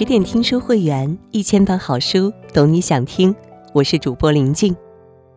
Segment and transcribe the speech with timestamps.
[0.00, 3.36] 十点听书会员，一千本好书，懂你想听。
[3.74, 4.74] 我是主播林静。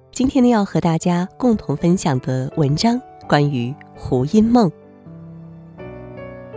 [0.10, 2.98] 今天呢，要和大家共同分享的文章
[3.28, 4.72] 关于胡因梦。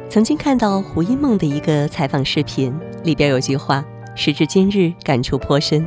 [0.08, 3.84] 曾经看到胡因梦的一个采访视频，里边有句话，
[4.14, 5.84] 时至今日感触颇深。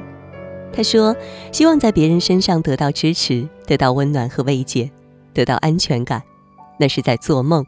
[0.73, 1.15] 他说
[1.53, 4.91] ：“希望在别人身上得到支持，得到温暖和慰藉，
[5.33, 6.21] 得到安全感，
[6.77, 7.65] 那是在做梦。”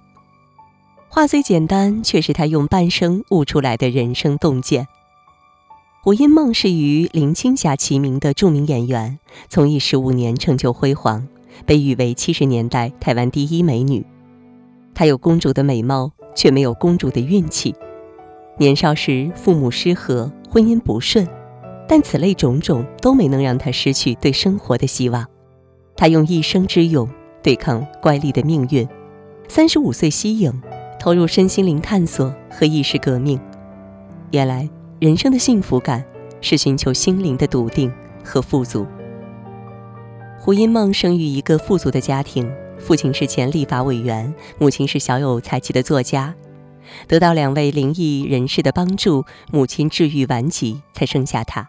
[1.13, 4.87] 话虽简单，却是他用半生悟出来的人生洞见。
[6.01, 9.19] 胡因梦是与林青霞齐名的著名演员，
[9.49, 11.27] 从艺十五年，成就辉煌，
[11.65, 14.05] 被誉为七十年代台湾第一美女。
[14.93, 17.75] 她有公主的美貌，却没有公主的运气。
[18.57, 21.27] 年少时父母失和，婚姻不顺，
[21.89, 25.27] 但此类种种都没能让她失去对生活的希望。
[25.97, 27.09] 她用一生之勇
[27.43, 28.87] 对抗怪力的命运。
[29.49, 30.61] 三十五岁息影。
[31.01, 33.39] 投入身心灵探索和意识革命。
[34.29, 36.05] 原来，人生的幸福感
[36.41, 37.91] 是寻求心灵的笃定
[38.23, 38.85] 和富足。
[40.39, 46.35] 胡因梦生于一个富足的家庭，父亲是前立法委员，母亲是小有才气的作家。
[47.07, 51.67] 得到两位灵异人士的帮助，母亲治愈顽疾，才生下他。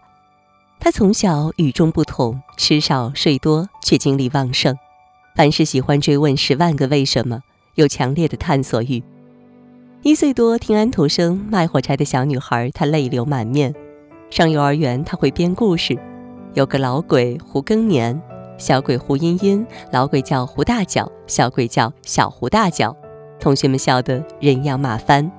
[0.79, 4.77] 他从小与众不同，吃少睡多，却精力旺盛，
[5.35, 7.41] 凡事喜欢追问十万个为什么，
[7.77, 9.03] 有强烈的探索欲。
[10.05, 13.73] 一岁多听安徒生卖火柴的小女孩，她泪流满面。
[14.31, 15.97] 上幼儿园，她会编故事。
[16.55, 18.21] 有个老鬼胡更年，
[18.59, 22.97] 小鬼胡茵茵，老鬼叫胡大脚，小鬼叫小胡大脚。
[23.39, 25.31] 同学们笑得人仰马翻。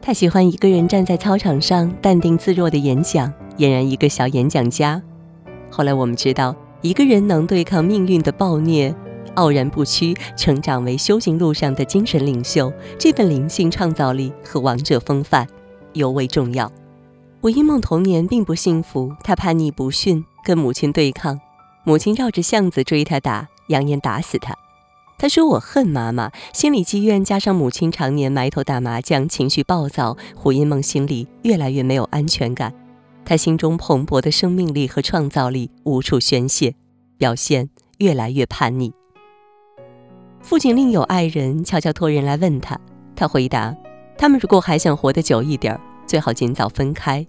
[0.00, 5.02] 他喜欢一个人站在操场上，淡定自若的演讲，俨然一个小演讲家。
[5.68, 8.94] 后来我们知道，一个人能对抗命运的暴虐。
[9.34, 15.46] 傲然不屈，成长为修行路上的精神领袖，这份灵性创造力和王者风范
[15.94, 16.70] 尤为重要。
[17.40, 21.40] 胡因梦童年并不幸福，她叛逆不驯，跟母亲对抗，
[21.84, 24.56] 母亲绕着巷子追她打，扬言打死她。
[25.18, 32.74] 她说：“我恨妈妈。”心理积怨加上母亲常年埋头打麻将，情绪暴躁，胡因梦心里越来越没有安全感。
[33.24, 36.74] 她心中蓬勃的生命力和创造力无处宣泄，
[37.16, 38.92] 表现越来越叛逆。
[40.42, 42.78] 父亲另有爱人，悄悄托人来问他。
[43.14, 43.74] 他回答
[44.18, 47.24] ：“他们如果还想活得久一点，最好尽早分开。”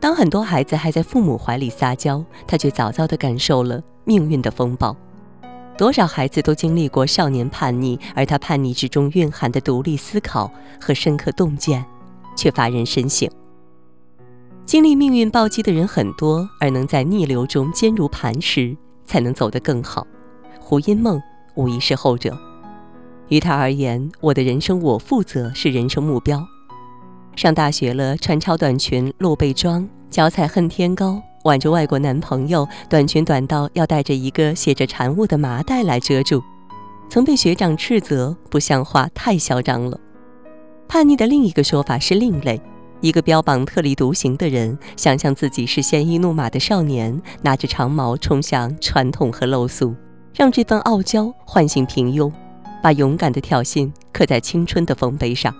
[0.00, 4.96] 当很多孩子还在父母怀里撒娇，他却早早地感受了命运的风暴。
[5.76, 10.50] 多少孩子都经历过少年叛逆，而他叛逆之中蕴含的独立思考
[10.80, 11.84] 和深刻洞见，
[12.34, 13.28] 却发人深省。
[14.64, 20.06] 经历命运暴击的人很多，而能在逆流中坚如磐石，才能走得更好。
[20.58, 21.20] 胡因梦。
[21.54, 22.36] 无疑是后者。
[23.28, 26.46] 于他而言，我的人生我负责是人生目标。
[27.34, 36.42] 上大学了，穿超短裙露背装，脚踩恨天高，挽着外国男朋友，短裙短到要带着一个写着禅物的麻袋来遮住，
[37.08, 39.98] 曾被学长斥责不像话，太嚣张了。
[40.86, 42.60] 叛逆的另一个说法是另类，
[43.00, 49.94] 一个标榜特立独行的人，想象自己是鲜衣怒马的少年，拿着长矛冲向传统和陋俗。
[50.34, 52.32] 让这份傲娇唤醒平庸，
[52.82, 55.54] 把勇敢的挑衅刻在青春的丰碑上。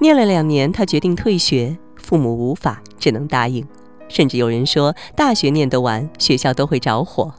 [0.00, 3.66] 念了两年，他决定退学，父母无法，只能答应。
[4.08, 7.32] 甚至有人说，大学念得完，学校都会着火。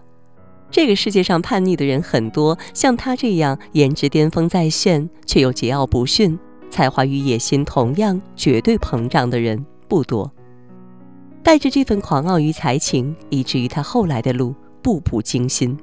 [0.70, 6.38] 这个世界上叛逆的人很多，像他这样颜值巅峰在线，却又桀骜不驯，
[6.70, 10.30] 才华与野心同样绝对膨胀的人不多。
[11.42, 15.78] 带着这份狂傲与才情，以至于他后来的路步步惊心。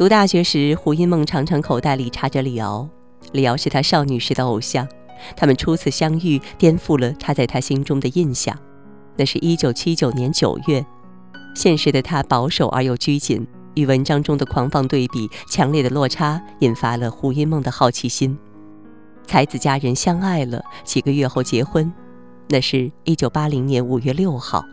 [0.00, 2.88] 读大学时，胡因梦常常口袋里插着李敖，
[3.32, 4.88] 李敖是他少女时的偶像。
[5.36, 8.58] 他们初次相遇，颠覆了他在他心中的印象。
[9.16, 10.82] 那是一九七九年九月，
[11.54, 18.38] 现实的他保守而又拘谨，与文章中的狂放对比，强烈的落差引发了胡因梦的好奇心。
[19.26, 21.92] 才子佳人相爱了，几个月后结婚，
[22.48, 24.64] 那是一九八零年五月六号。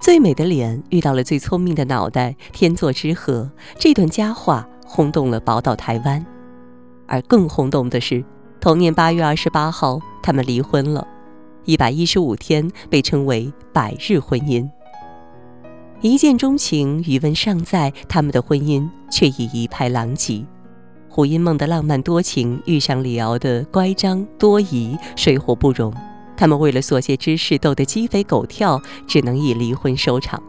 [0.00, 3.50] 最美的脸遇到了最聪明的脑袋，天作之合。
[3.78, 6.24] 这段佳话轰动了宝岛台湾，
[7.06, 8.24] 而更轰动的是，
[8.60, 11.06] 同年八月二十八号，他们离婚了，
[11.64, 14.68] 一百一十五天被称为百日婚姻。
[16.00, 20.46] 一见钟情，余温尚在，他们的婚姻却已一派狼藉。
[21.08, 25.92] 胡因梦的浪漫多情遇上李敖的乖张多疑，水火不容。
[26.38, 30.40] 他们为了琐屑之事斗得鸡飞狗跳，只能以离婚收场。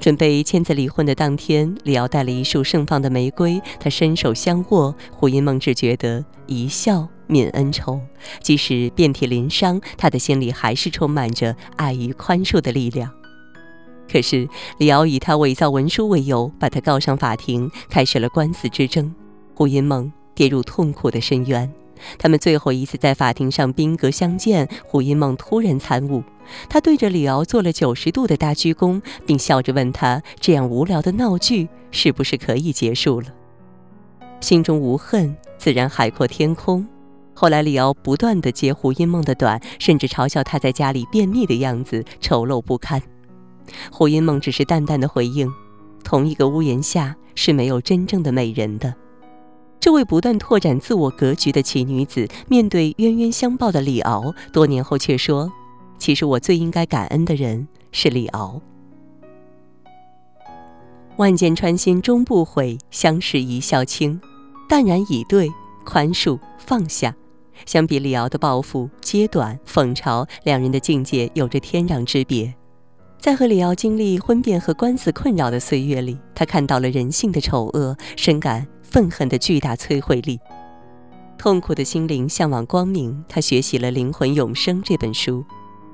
[0.00, 8.00] 准备签字离婚的当天，李敖带了一束盛放的玫瑰，他伸手相握，胡因梦只觉得一笑泯恩仇，
[8.42, 13.08] 即使遍体鳞伤，他的心里还是充满着爱与宽恕的力量。
[14.10, 14.48] 可是
[14.78, 19.14] 李敖以他伪造文书为由，把他告上法庭，开始了官司之争。
[19.54, 21.70] 胡因梦跌入痛苦的深渊。
[22.18, 26.22] 他们最后一次在法庭上宾格相见，胡因梦突然参悟，
[26.68, 33.28] 他对着李敖做了九十度的大鞠躬，并笑着问他：“这样无聊的闹剧是不是可以结束了？”
[34.40, 36.86] 心中无恨，自然海阔天空。
[37.34, 43.00] 后来，李敖不断地揭胡因梦的短，甚至嘲笑他在家里便秘的样子丑陋不堪。
[43.90, 45.50] 胡因梦只是淡淡的回应
[46.04, 48.94] ：“同一个屋檐下是没有真正的美人的。”
[49.80, 55.50] 这位不断拓展自我格局的奇女子，面对冤冤相报的李敖，多年后却说
[55.98, 58.60] ：“其实我最应该感恩的人是李敖。”
[61.16, 64.20] 万箭穿心终不悔，相视一笑倾，
[64.68, 65.48] 淡然以对，
[65.86, 67.14] 宽恕放下。
[67.64, 72.54] 相比李敖的报复、揭短、讽嘲，两人的境界有着天壤之别。
[73.18, 78.66] 在和李敖经历婚变和官司困扰的岁月里，他看到了人性的丑恶，深感。
[78.90, 80.40] 愤恨的巨大摧毁力，
[81.38, 83.24] 痛苦的心灵向往光明。
[83.28, 85.44] 他学习了《灵魂永生》这本书，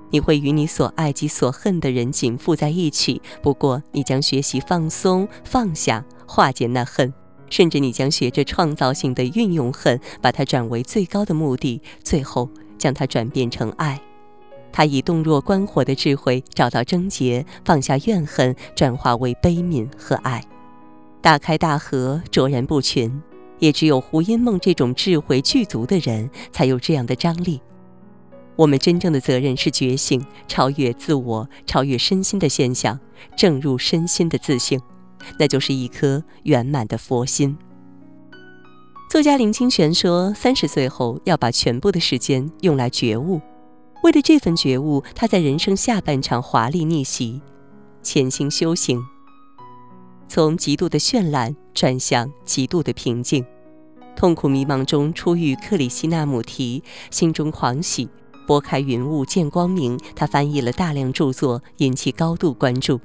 [0.09, 3.21] 你会与你所爱及所恨的人紧附在一起。
[3.43, 7.13] 不过，你将学习放松、放下、化解那恨，
[7.51, 12.49] 甚至你将学着创造性的运用恨，把它转为最高的目的，最后
[12.79, 14.01] 将它转变成爱。
[14.73, 20.43] 他以洞若观火的智慧找到症结，放下怨恨，转化为悲悯和爱。
[21.27, 23.21] 大开大合，卓然不群，
[23.59, 27.61] 也只有胡因梦这种智慧具足的人，才有这样的张力。
[28.55, 32.97] 我们真正的责任是觉醒，超越自我，超越身心的现象，
[33.37, 34.81] 正入身心的自性，
[35.37, 37.59] 那就是一颗圆满的佛心。
[39.11, 43.41] 作家林清玄说：“三十岁后要把全部的时间用来觉悟，
[44.05, 47.43] 为了这份觉悟，他在人生下半场华丽逆袭，
[48.01, 49.03] 潜心修行。”
[50.29, 53.45] 从极度的绚烂转向极度的平静，
[54.15, 58.09] 痛苦迷茫中初遇克里希那穆提，心中狂喜，
[58.47, 59.99] 拨开云雾见光明。
[60.15, 63.01] 他翻译了大量著作，引起高度关注。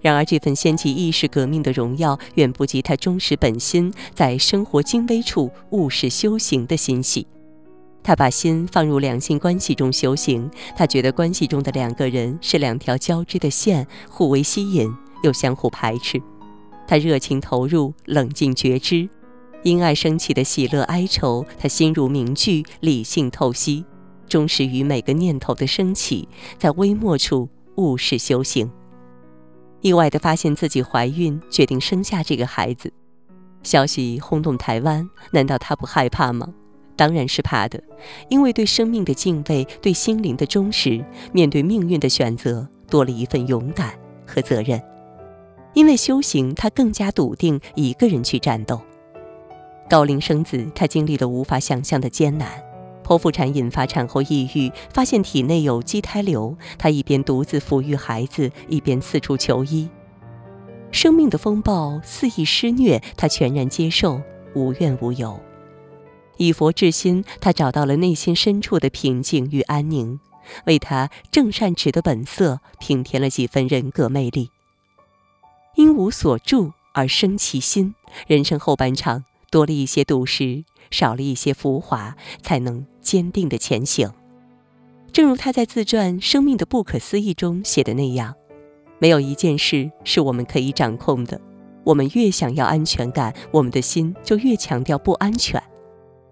[0.00, 7.26] 然而，这份掀起意识革命的荣耀，远不及他忠实本心，在生活精微处务实修行的欣喜。
[8.02, 16.20] 他把心放入两性关系中修行，他觉得关系中的两个人是两条交织的线，互为吸引，又相互排斥。
[16.86, 19.08] 他热情投入，冷静觉知，
[19.62, 23.84] 因爱升起的喜乐哀愁，他心如明镜，理性透析，
[24.28, 26.28] 忠实于每个念头的升起，
[26.58, 28.70] 在微末处务实修行。
[29.80, 32.92] 意外地发现自己怀孕，决定生下这个孩子，
[33.62, 35.08] 消息轰动台湾。
[35.30, 36.52] 难道他不害怕吗？
[36.96, 37.82] 当然是怕的，
[38.28, 44.80] 因为对生命的敬畏，对心灵的忠实，面对命运的选择，多了一份勇敢和责任。
[45.74, 48.80] 因为修行，他更加笃定一个人去战斗。
[49.90, 52.48] 高龄生子，他经历了无法想象的艰难。
[53.04, 59.90] 剖腹产引发产后抑郁，发现体内有畸胎瘤，他一边独自抚育孩子，一边四处求医。
[60.90, 64.22] 生命的风暴肆意施虐，他全然接受，
[64.54, 65.38] 无怨无尤。
[66.38, 70.18] 以佛治心，他找到了内心深处的平静与安宁，
[70.64, 74.50] 为他正善持的本色平添了几分人格魅力。
[75.74, 77.94] 因无所住而生其心，
[78.26, 84.10] 人生后半场多了一些笃实，少了一些浮华，才能坚定的前行。
[85.12, 88.34] 正如他在自传《生命的不可思议》中写的那样，
[88.98, 91.40] 没有一件事是我们可以掌控的。
[91.84, 95.62] 我们越想要安全感，我们的心就越强调不安全。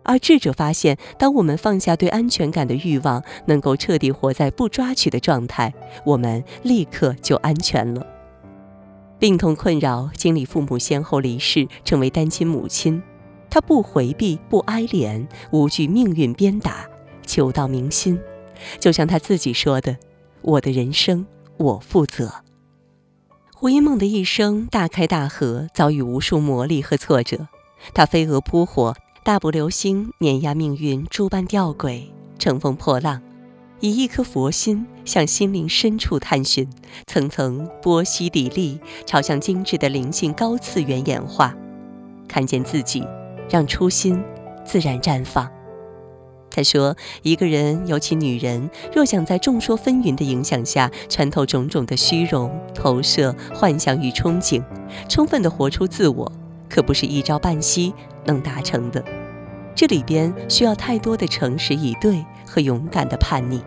[0.05, 5.73] 而智者发现，当我们放下对安全感的欲望，能够彻底活在不抓取的状态，
[6.05, 8.05] 我们立刻就安全了。
[9.23, 13.01] 病痛困扰，经历父母先后离世，成为单亲母亲，
[13.49, 16.89] 她不回避，不哀怜，无惧命运鞭打，
[17.25, 18.19] 求道明心。
[18.81, 19.97] 就像她自己说的
[20.43, 21.25] ：“我的人生，
[21.57, 22.33] 我负责。”
[23.55, 27.47] 胡因梦的一生大开大合，遭遇无数磨砺和挫折。
[27.95, 32.07] 她飞蛾扑火，大步流星，碾压命运，诸般吊诡，
[32.41, 33.23] 乘风破浪。
[33.79, 36.69] 以一颗佛心向心灵深处探寻，
[37.07, 41.55] 层层波西砥砺，朝向精致的灵性高次元演化，
[42.29, 43.07] 看见自己，
[43.51, 44.23] 让初心
[44.65, 45.51] 自然绽放。
[46.55, 54.63] 他说：“一个人，尤其女人，若想在众说纷纭的影响下穿透种种的虚荣、投射、幻想与憧憬，
[55.09, 56.31] 充分的活出自我，
[56.69, 57.95] 可不是一朝半夕
[58.27, 59.03] 能达成的。
[59.75, 63.63] 这里边需要太多的诚实以对和勇敢的叛逆，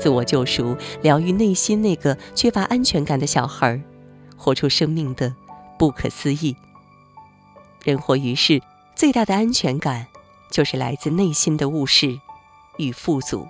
[0.00, 3.82] 自我救赎，疗愈内心那个缺乏安全感的小孩儿，
[4.34, 5.34] 活出生命的
[5.78, 6.56] 不可思议。
[7.84, 8.62] 人活于世，
[8.96, 10.06] 最大的安全感
[10.50, 12.18] 就是来自内心的务实
[12.78, 13.46] 与富足。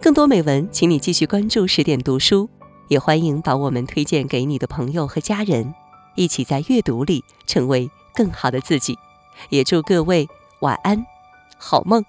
[0.00, 2.48] 更多美文，请你继续关注十点读书，
[2.86, 5.74] 也欢迎把我们推荐给你的朋友和家人，
[6.14, 8.96] 一起在阅读里成为更好的自己。
[9.48, 10.28] 也祝各位
[10.60, 11.04] 晚安，
[11.58, 12.04] 好梦。